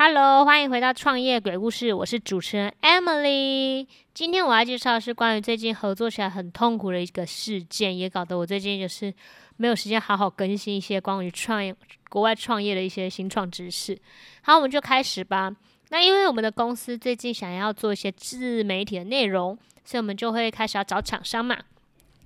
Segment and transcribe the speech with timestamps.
[0.00, 3.84] Hello，欢迎回到创业鬼故事，我是主持人 Emily。
[4.14, 9.12] 今天我要介绍的是关于最近合作起来很痛苦的一个事件，也搞得我最近就是
[9.56, 11.74] 没有时间好好更新一些关于创业、
[12.08, 14.00] 国外创业的一些新创知识。
[14.42, 15.52] 好，我们就开始吧。
[15.88, 21.58] 那因为我们的公司最近想要做一些自媒体的内容，所以我们就会开始要找厂商嘛。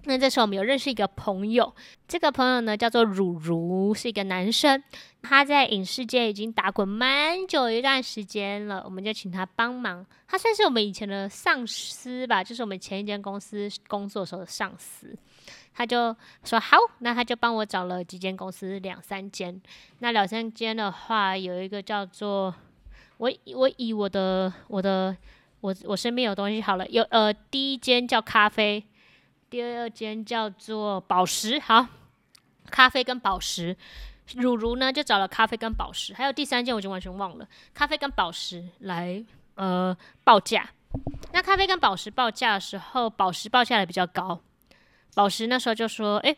[0.05, 1.73] 那这时候我们有认识一个朋友，
[2.09, 4.83] 这个朋友呢叫做汝如，是一个男生，
[5.23, 10.05] 他在影视界已经打滚蛮久一段时间了，我们就请他帮忙。
[10.27, 15.17] 他算是我们以前的上司吧，就是我们前一间公司工作时候的上司。
[15.75, 19.63] 他就说好，那他就帮我找了几间公司，两三间。
[20.01, 22.53] 那两三间的话，有一个叫做
[23.19, 25.17] 我我以我的我的
[25.61, 28.85] 我我身边有东西好了，有呃第一间叫咖啡。
[29.53, 31.87] 第二间叫做宝石，好，
[32.71, 33.77] 咖啡跟宝石，
[34.35, 39.23] 如如呢就找了咖啡跟宝石，还有第三间我就完全忘了，咖啡跟宝石来
[39.57, 39.95] 呃
[40.25, 40.71] 报价。
[41.35, 44.41] 那咖啡跟宝石报价的时候，宝石报价的比较高，
[45.15, 46.35] 宝石那时候就说，哎，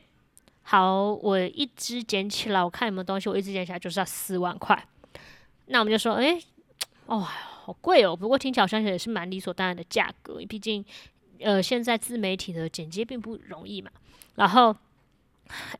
[0.62, 4.88] 好，我一支捡起来，我看有没有东西，我一支捡起来就是要四万块。
[5.66, 6.36] 那我们就说，哎，
[7.06, 10.84] 哦，好贵哦，不过听起来好像也是蛮理所当然的价格，毕竟。
[11.40, 13.90] 呃，现在自媒体的剪接并不容易嘛，
[14.36, 14.74] 然后，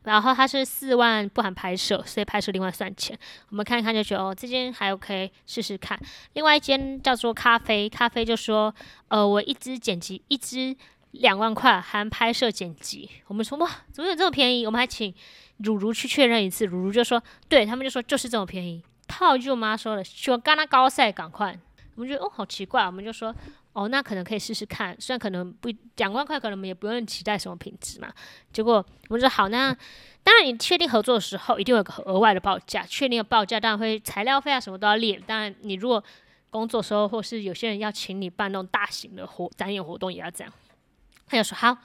[0.03, 3.17] 然后它是四万不含拍摄，所以拍摄另外算钱。
[3.49, 5.99] 我们看一看就觉得哦，这间还 OK，试试看。
[6.33, 8.73] 另外一间叫做咖啡，咖啡就说，
[9.07, 10.75] 呃，我一支剪辑一支
[11.11, 13.09] 两万块含拍摄剪辑。
[13.27, 14.65] 我们说哇，怎么有这么便宜？
[14.65, 15.13] 我们还请
[15.57, 18.83] 如如去确认一次，如如就说，对他们就说就是这么便宜。
[19.07, 21.57] 套句我妈说的，说干那高赛赶快。
[21.95, 23.33] 我们觉得哦，好奇怪，我们就说。
[23.75, 28.09] 哦，那可能可以试试看，虽然可能不两万块，可能我们也不用期待什么品质嘛。
[28.53, 28.75] 结果
[29.09, 29.75] 我们说好，那
[30.23, 32.83] 当然你确定合作的时候，一定有个额外的报价。
[32.83, 35.21] 确定的报价当然会材料费啊什么都要列。
[35.27, 36.01] 当然你如果
[36.49, 40.53] 工作时候，或是有些人要请你办那种大型的活展演活动，也要这样。
[41.27, 41.77] 他就说好，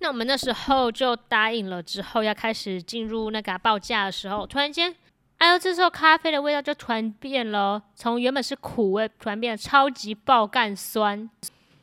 [0.00, 1.82] 那我们那时候就答应了。
[1.82, 4.94] 之后要开始进入那个报价的时候，突然间，
[5.38, 11.30] 哎呦，这时候咖啡的味道就突然变了，从原本是苦味，突然变得超级爆干酸。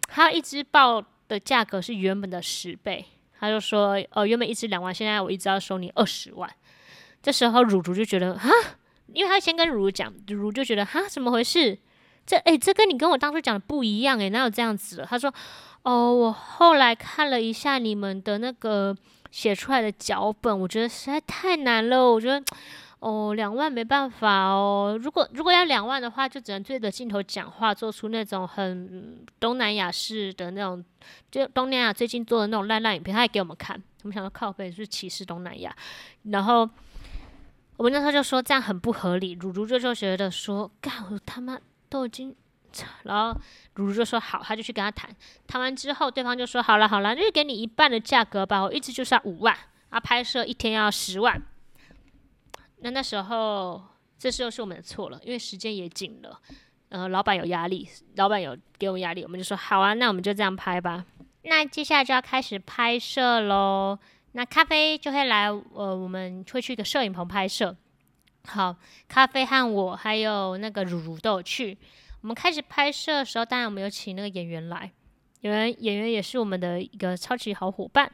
[0.09, 3.05] 还有一支爆的价格是原本的十倍，
[3.39, 6.49] 他就说，哦，原本一支两万，现在我一直要收你二十万。
[7.23, 8.49] 这时候乳竹就觉得，啊，
[9.13, 11.79] 因为他先跟乳乳讲，乳乳就觉得，哈，怎么回事？
[12.25, 15.05] 这，诶，这跟你跟我当初讲的不一样，诶，哪有这样子的？
[15.05, 15.33] 他说，
[15.83, 18.93] 哦，我后来看了一下你们的那个
[19.31, 22.43] 写出来的脚本，我觉得实在太难了，我觉得。
[23.05, 24.97] 哦，两万没办法哦。
[24.99, 30.83] 如果如果要两万的话，就只能对着镜头讲话，做出那种很东南亚式的那种，
[31.29, 33.79] 就东南亚最近做的那种烂烂影片，他也给我们看。
[34.01, 35.75] 我们想说靠背是歧视东南亚，
[36.31, 36.67] 然后
[37.77, 39.33] 我们那时候就说这样很不合理。
[39.39, 42.35] 如如就就觉得说，干我他妈都已经，
[43.03, 43.39] 然后
[43.75, 45.07] 如如就说好，他就去跟他谈。
[45.45, 49.55] 谈完之后，对方就说好了好了，那就给你一半的价格吧，我一直就是要五万
[49.89, 51.39] 啊，拍摄一天要十万。
[52.77, 53.81] 那那时候，
[54.17, 56.39] 这时候是我们的错了，因为时间也紧了，
[56.89, 61.05] 呃，老板有压力，老板有给我们压力，我们就说好啊，那我们就这样拍吧。
[61.43, 63.97] 那接下来就要开始拍摄喽。
[64.33, 67.75] 那咖啡就会来，呃，我们会去一个摄影棚拍摄。
[68.45, 68.75] 好，
[69.07, 71.77] 咖啡和我还有那个如如都有去。
[72.21, 74.91] 我们开始拍摄的时候，当然我们有请那个演员来，
[75.41, 78.11] 演员演员也是我们的一个超级好伙伴。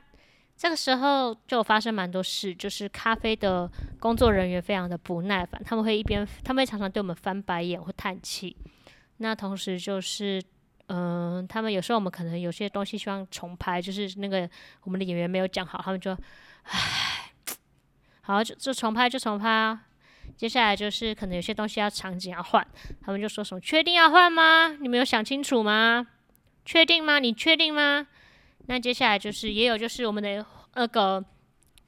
[0.62, 3.68] 这个时候就发生蛮多事，就是咖啡的
[4.00, 8.56] 工作人员非常的不耐烦，他们会一边，他们会常常对我们翻白眼或叹气。
[9.18, 10.40] 那同时就是，
[10.86, 14.48] 嗯，他们有时候我们可能有些东西希望重拍，就是那个
[14.84, 16.16] 我们的演员没有讲好，他们就，
[16.62, 17.34] 唉，
[18.22, 19.82] 好就就重拍就重拍啊。
[20.38, 22.64] 接下来就是可能有些东西要场景要换，
[23.04, 24.68] 他们就说什么确定要换吗？
[24.80, 26.06] 你们有想清楚吗？
[26.64, 27.18] 确定吗？
[27.18, 28.06] 你确定吗？
[28.68, 30.46] 那接下来就是也有就是我们的
[30.76, 31.24] 那个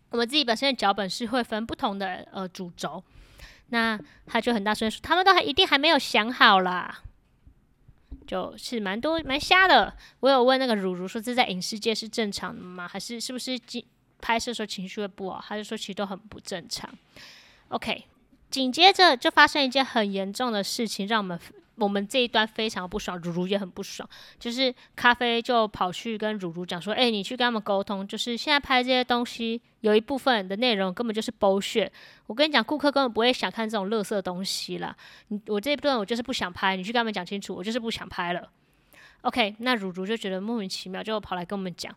[0.09, 3.03] 我们自己本身的脚本是会分不同的呃主轴，
[3.69, 7.03] 那他就很大声说他们都还一定还没有想好啦，
[8.27, 9.95] 就是蛮多蛮瞎的。
[10.19, 12.87] 我有问那个如如说这在影视界是正常的吗？
[12.87, 13.57] 还是是不是
[14.19, 15.43] 拍摄时候情绪会不好？
[15.47, 16.89] 他就说其实都很不正常。
[17.69, 18.05] OK，
[18.49, 21.39] 紧接着就发生一件很严重的事情，让我们。
[21.83, 24.07] 我们这一端非常不爽，如如也很不爽，
[24.39, 31.91] 就是咖啡就跑去跟如如讲说：“哎，你去跟他们沟通，就是现在拍这些东西有一部分的内容根本就是剥削。
[32.27, 34.95] 我跟你讲，顾客根本不会想看这种垃圾东西啦。
[35.27, 38.49] 你我这一段我就是不想拍，你去跟他们讲清楚，我就是不想拍了。
[39.21, 41.95] OK，那如如就觉得莫名其妙，就跑来跟我们讲，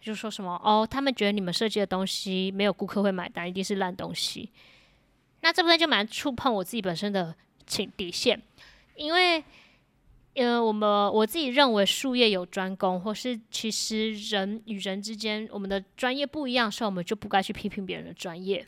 [0.00, 4.50] 就说什么哦，他们觉得你们设计的东西没有顾客会买单，一定是烂东西。
[5.40, 7.34] 那这部分就蛮触碰我自己本身的
[7.66, 8.40] 请底线。
[8.96, 9.44] 因为。
[10.36, 18.66] 呃，我们我自己认为术业有专攻，或是其实人与人之间，我们的专业不一样，所以我们就不该去批评别人的专业。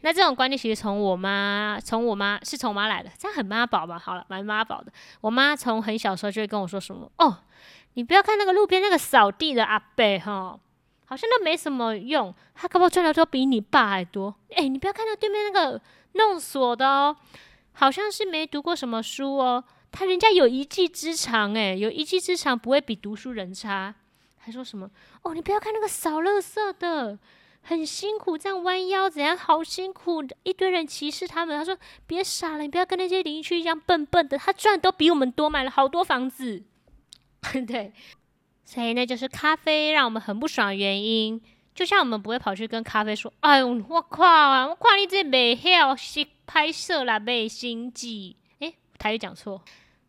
[0.00, 3.98] 那这种观念其实从我妈，从我妈是从我妈来的，这样很妈宝吧？
[3.98, 4.90] 好了，蛮妈宝的。
[5.20, 7.40] 我妈从很小时候就会跟我说什么：“哦，
[7.92, 10.58] 你不要看那个路边那个扫地的阿伯哈，
[11.04, 14.34] 好像都没什么用，他可不赚的都比你爸还多。
[14.56, 15.78] 哎，你不要看那对面那个
[16.14, 17.14] 弄锁的哦，
[17.72, 23.94] 好像是没读过什么书哦。”他人家有一技之长，诶，有一技之长不会比读书人差。
[24.38, 24.90] 还说什么？
[25.22, 27.18] 哦，你不要看那个扫垃圾的，
[27.60, 31.56] 很辛苦，这样弯腰怎样，好辛苦，一堆人歧视他们。
[31.56, 31.76] 他说
[32.06, 36.64] 别傻了，你不要跟那些邻居一样笨笨的，他赚都比我们多，买了好多房子。
[37.66, 37.92] 对，
[38.64, 41.40] 所以那就是咖啡让我们很不爽的原因。
[41.74, 49.62] 就像我们不会跑去跟咖啡说：“哎呦，我靠啊，我靠你这美好是拍摄啦，美心机。”诶，台语讲错。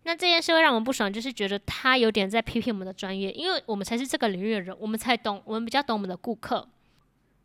[0.04, 6.68] 那这件事会让我们不爽，就是觉得他有点在批评我们的专业，因为我们才是这个领域的人，我们才懂，我们比较懂我们的顾客，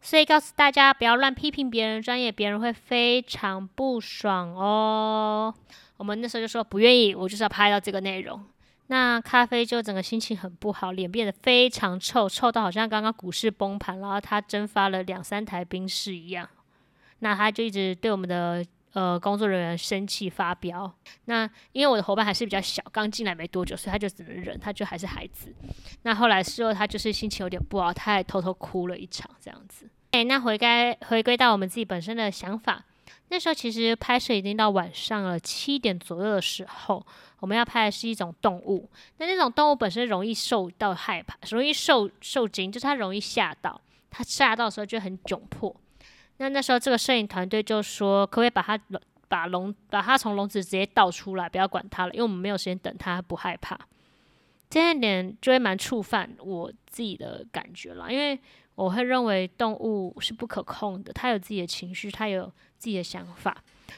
[0.00, 5.55] 所以告诉大家不要乱批评别人专业，别人会非常不爽哦。
[5.97, 8.44] 我们那时候就说不愿意，我就是要拍到这个内容。
[8.88, 16.49] 那咖啡就整个心情很不好，脸变得非常臭，臭到好像刚刚股市崩盘，然后他蒸发了两三台冰室一样。
[17.20, 18.62] 那他就一直对我们的。
[18.94, 20.90] 呃，工作人员生气发飙。
[21.26, 25.55] 那因为我的伙伴还是比较小，刚进来没多久，所以他就只能忍，他就还是孩子。
[26.02, 29.88] 那后来事后他就是心情有点不好，他还偷偷哭了一场这样子。
[30.12, 32.87] 哎，那回该回归到我们自己本身的想法，
[33.28, 37.05] 那时候其实拍摄已经到晚上了七点左右的时候，
[37.40, 38.88] 我们要拍的是一种动物。
[39.19, 45.75] 那那种动物本身容易受到害怕，容易受受惊，就是它容易吓到，它吓到的时候就很窘迫。
[46.38, 48.78] 那那时候，这个摄影团队就说，可不可以把它
[49.28, 53.78] 把笼把它从笼子直接倒出来，不要管它了，因为我们没有时间等它，不害怕。
[54.70, 58.38] 这一点就会蛮触犯我自己的感觉了，因为
[58.79, 62.47] 我会认为动物是不可控的，它有自己的情绪，它有
[62.79, 63.57] 自己的想法，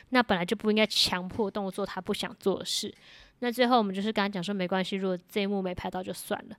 [0.09, 2.93] 那本来就不应该强迫动物做它不想做的事。
[3.41, 6.57] 那最后我们就是跟他讲说，没关系，如果这一幕没拍到就算了。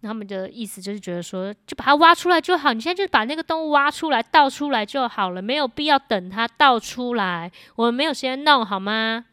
[0.00, 2.72] 那他们的意思就是觉得说，就把它挖出来就好。
[2.72, 7.52] 你现在就把那个动物挖出来倒出来就好了，没有必要等它倒出来。
[7.76, 9.24] 我们没有时间弄，好吗？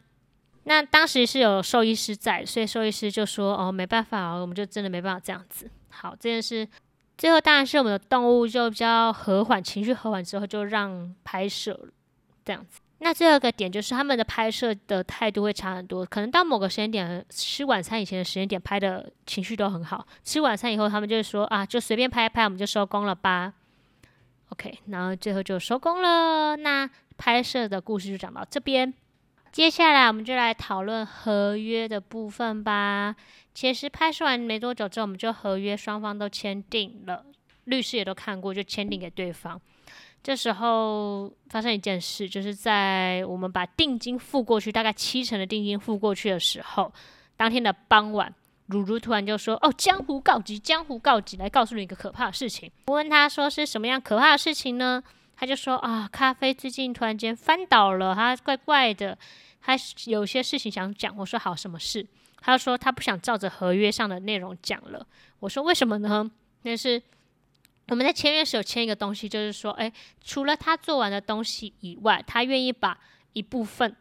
[0.64, 6.68] 那当时是有兽医师在，所以兽医师就说：“哦，没办法哦，我们就真的没办法这样子。”好，这件事
[7.18, 11.78] 最后当然是我们的动物就比较和缓，情绪和缓之后就让拍摄，
[12.44, 12.80] 这样子。
[13.00, 23.52] 那最后个点就是他们的拍摄的态度会差很多，可能到某个时间点吃晚餐以前的时间点拍的情绪都很好，吃晚餐以后他们就会说啊，就随便拍一拍，我们就收工了吧。
[24.50, 26.56] OK，然后最后就收工了。
[26.56, 28.92] 那拍摄的故事就讲到这边，
[29.52, 33.14] 接下来我们就来讨论合约的部分吧。
[33.58, 37.24] 其实拍摄完没多久之后，我们就合约双方都签订了，
[37.64, 39.60] 律师也都看过，就签订给对方。
[40.22, 46.92] 这时候发生一件事，就是在我们把定金付过去，大概七成的定金付过去的时候，
[47.36, 48.32] 当天的傍晚，
[48.66, 55.02] 如如突然就说：“哦，江湖告急，江湖告急，来告诉你一个可怕的事情。”我问他说：“是什么样可怕的事情呢？”
[55.34, 59.18] 他就说：“啊，咖啡最近突然间翻倒了，他怪怪的，
[59.60, 59.76] 他
[60.06, 62.06] 有些事情想讲。”我说：“好，什么事？”
[62.40, 65.06] 他说：“他不想照着合约上的内容讲了。”
[65.40, 66.30] 我说：“为什么呢？”
[66.62, 67.02] 那是。
[67.90, 69.90] 我们在签约时有签一个东西，就是说，哎，
[70.22, 72.98] 除了他做完的东西以外，他愿意把
[73.32, 73.96] 一部分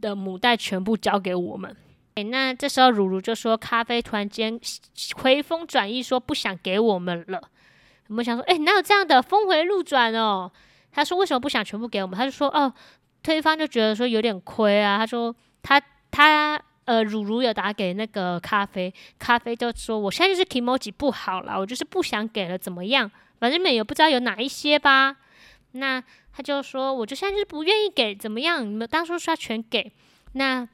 [0.00, 1.76] 的母带全部交给我们。
[2.16, 4.58] 哎，那这时候如如就说，咖啡突然间
[5.14, 7.40] 回风转意，说不想给我们了。
[8.08, 10.50] 我们想说，哎，哪有这样的峰回路转哦？
[10.90, 12.18] 他说为什么不想全部给我们？
[12.18, 12.74] 他就说，哦，
[13.22, 14.98] 对方就觉得说有点亏啊。
[14.98, 15.32] 他说
[15.62, 16.60] 他他。
[16.90, 23.08] 呃，如如有打给那个咖啡，咖啡就说我现在就是 emoji 不好了，我就是不想给了，怎么样？
[23.38, 25.16] 反正们也不知道有哪一些吧。
[25.70, 28.68] 那他就说，我就现在就是不愿意给，怎么样？
[28.68, 29.92] 你们当初说要全给，
[30.32, 30.68] 那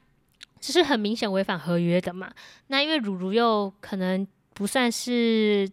[0.59, 2.31] 这是很明显违反合约的嘛？
[2.65, 5.69] 那因为如如又可能不算是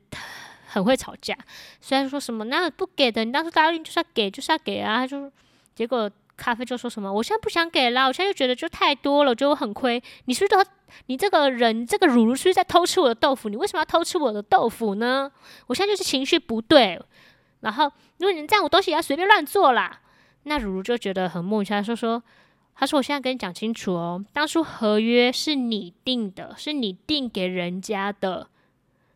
[0.66, 1.34] 很会吵架，
[1.80, 5.32] 虽然说什么那不给的，你当初答应就是要给，就是要给啊，他就
[5.74, 6.10] 结果。
[6.36, 10.02] 咖啡就说什么，我现在不想给了，我现在就觉得就太多了，我觉得我很亏。
[10.24, 10.70] 你是不是都
[11.06, 13.48] 你这个人，这个乳乳是不是在偷吃我的豆腐？
[13.48, 15.30] 你为什么要偷吃我的豆腐呢？
[15.66, 17.00] 我现在就是情绪不对。
[17.60, 20.00] 然后如果你这样，我东西也要随便乱做啦。
[20.44, 22.22] 那乳乳就觉得很莫名其妙，说说，
[22.74, 28.48] 他说我现在跟你讲清楚哦，当初合约是你定的，是你定给人家的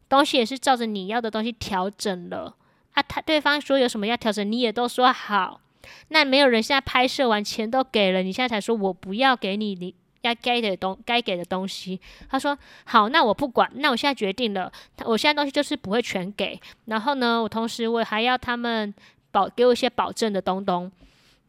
[0.08, 2.56] 东西，也是照着你要的东西调整了
[2.92, 3.02] 啊。
[3.02, 5.60] 他对方说有什么要调整，你也都说好。
[6.08, 12.00] 那没有人现在拍摄完钱都给了，你现在才说我不要给你，你要该的东该给的东西。
[12.28, 16.60] 他说好，那我不管，那我现在决定了，他我现在东西就是不会全给。
[16.86, 18.92] 然后呢，我同时我还要他们
[19.30, 20.90] 保给我一些保证的东东。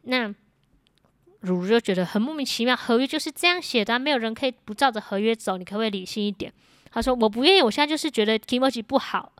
[0.02, 0.28] 那
[1.40, 5.56] 如如就觉得很莫名其妙，合约就是这样写的，没有人可以不照着合约走。
[5.56, 6.52] 你可不可以理性一点？
[6.92, 9.32] 他说我不愿意，我现在就是觉得 k i m o j i 不好。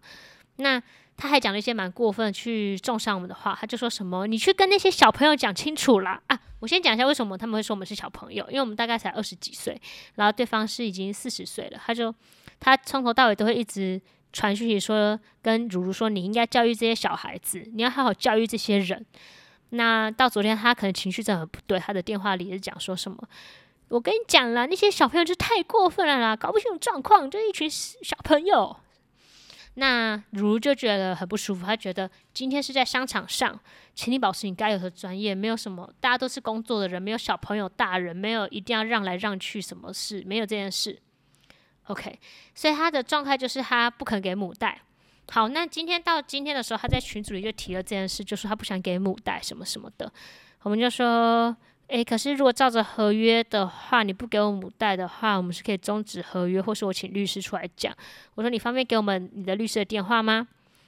[0.57, 0.81] 那
[1.21, 3.57] 他还讲了一些蛮过分、去重伤我们的话。
[3.61, 6.41] 他就说什么：“你去跟那些小朋友讲清楚啦。”啊！
[6.61, 9.81] 我先讲一下为什么他们会说我们是小朋友，因为我们大概才二十几岁，
[10.15, 11.79] 然后对方是已经四十岁了。
[11.85, 12.15] 他就
[12.59, 14.01] 他从头到尾都会一直
[14.33, 19.05] 传讯息说，跟如如说你应该教育这些小孩子，你要好好教育这些人。
[19.71, 23.17] 那到昨天他可能情绪真的很不对，他的电话里是讲说什么
[23.89, 28.77] ：“我跟你讲了，那些小朋友就太过分了啦，搞不清楚状况，就一群小朋友。”
[29.75, 33.59] 那如就觉得很不舒服，他觉得今天是在商场上，
[33.95, 41.01] 请你保持你该有的专业，没有什么，大家都是工作的人，没有小朋友、大人，没有一定要让来让去，什么事没有这件事。
[41.85, 42.19] OK，
[42.55, 44.81] 所以他的状态就是他不肯给母带。
[45.31, 50.13] 好，那今天到今天的时候，他在群组里就提了这件事，就说他不想给母带什么什么的，
[50.63, 51.57] 我们就说。
[51.91, 57.93] 诶，可是如果照着合约的话，你不给我母带的话，我们是可以终止合约，或是我请律师出来讲。
[58.37, 60.47] 我说你方便给我们你的律师的电话吗？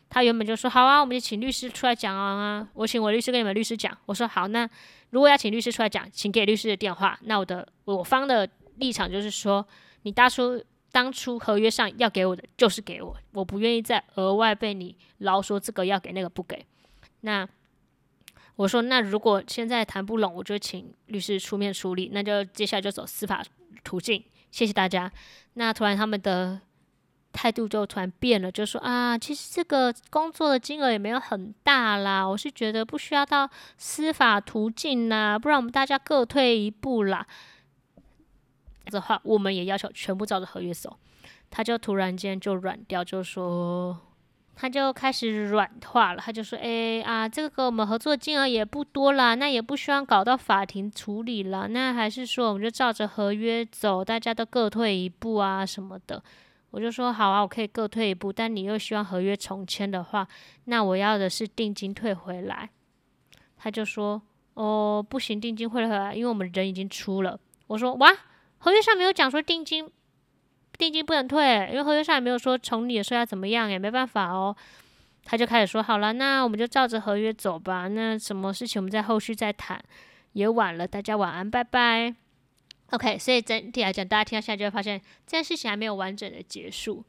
[0.09, 2.69] 他原本就说好啊，我们就请律师出来讲啊。
[2.75, 3.97] 我请我律师跟你们律师讲。
[4.07, 4.69] 我说好，那
[5.11, 7.19] 如果要请律师出来讲，请给律师的电话。
[7.23, 9.67] 那我的我方的立场就是说，
[10.03, 16.65] 你当初当初合约上要给我的就是给我，我不愿意再额外被你劳说这个要给那个不给。
[17.23, 17.49] 那。
[18.57, 23.43] 我说，那如果现在谈不拢，我就请律师出面处理，那就接下来就走司法
[23.83, 24.23] 途径。
[24.51, 25.11] 谢谢大家。
[25.55, 26.61] 那突然他们的
[27.33, 37.27] 态度就突然变了，就说啊，其实这个工作的金额也没有很大啦，我是觉得不需要到司法途径啦，不然我们大家各退一步啦。
[38.87, 40.99] 的话，我们也要求全部照着合约走。
[41.51, 43.99] 他就突然间就软掉，就说。
[44.55, 56.23] 他就开始软化了，他就说：“哎啊，这个跟我们合作金额也不多啦，那也不需要搞到法庭处理了，那还是说我们就照着合约走，大家都各退一步啊什么的。”
[56.71, 60.27] 我就说：“好啊，我可以各退一步，但你又希望合约重签的话，
[60.65, 62.71] 那我要的是定金退回来。”
[63.59, 64.23] 他就说
[64.55, 68.11] ：“哦，不行，定金退回来，因为我们人已经出了。”我说：“哇，
[68.59, 69.91] 合约上没有讲说定金。”
[70.83, 74.55] 定金不能退，因为合约上也没有说从你的说要怎么样，也没办法哦。
[75.25, 77.87] 他就开始说好了，那我们就照着合约走吧。
[77.87, 79.81] 那什么事情我们在后续再谈，
[80.33, 82.13] 也晚了，大家晚安，拜拜。
[82.91, 87.05] OK，所以整体来讲，大家听到现在就会发现这件事情还没有完整的结束。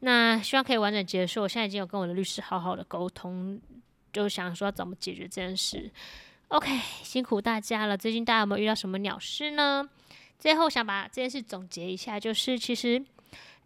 [0.00, 1.42] 那希望可以完整结束。
[1.42, 3.60] 我现在已经有跟我的律师好好的沟通，
[4.10, 5.90] 就想说怎么解决这件事。
[6.48, 7.94] OK，辛苦大家了。
[7.94, 9.86] 最近大家有没有遇到什么鸟事呢？
[10.40, 13.00] 最后想把这件事总结一下，就是其实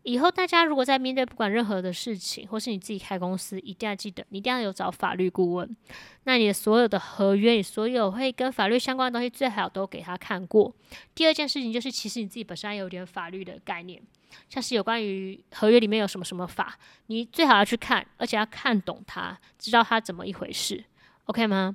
[0.03, 5.77] 以后大家如果在面对不管任何的事情，或是你自己开公司，一定要记得，你一定要有找法律顾问。
[6.25, 10.75] 那你的所有的合约，你所有会跟法律相关的东西，最好都给他看过。
[11.15, 14.03] 第二件事情就是，其实你自己本身有点法律的概念，
[14.49, 16.77] 像是有关于合约里面有什么什么法，
[17.07, 20.85] 你最好要去看，而且要看懂它，知道它怎么一回事
[21.27, 21.75] ，OK 吗？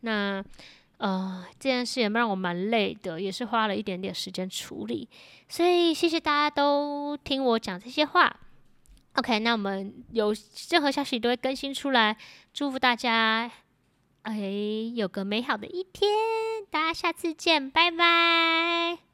[0.00, 0.42] 那。
[0.98, 5.08] 呃，这件事也让我蛮累的，也是花了一点点时间处理，
[5.48, 8.34] 所以谢谢大家都听我讲这些话。
[9.14, 10.34] OK，那我们有
[10.70, 12.16] 任何消息都会更新出来，
[12.52, 13.50] 祝福大家，
[14.22, 14.34] 哎，
[14.94, 16.10] 有个美好的一天，
[16.70, 19.06] 大家下次见，拜拜。